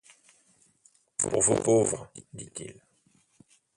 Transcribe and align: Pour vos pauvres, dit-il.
Pour 1.15 1.43
vos 1.43 1.57
pauvres, 1.61 2.11
dit-il. 2.33 2.81